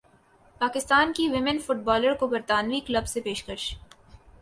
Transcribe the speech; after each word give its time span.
پاکستان 0.61 1.11
کی 1.13 1.27
women 1.29 1.59
fit 1.65 1.83
bowler 1.83 2.13
کو 2.13 2.27
برطانوی 2.27 2.79
کلب 2.79 3.07
سے 3.07 3.21
پیشکش 3.21 3.73